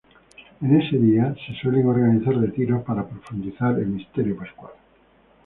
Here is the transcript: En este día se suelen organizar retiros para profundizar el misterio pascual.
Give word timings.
En 0.63 0.81
este 0.81 0.97
día 0.97 1.35
se 1.45 1.53
suelen 1.61 1.85
organizar 1.85 2.33
retiros 2.35 2.83
para 2.83 3.07
profundizar 3.07 3.77
el 3.77 3.85
misterio 3.85 4.35
pascual. 4.35 4.71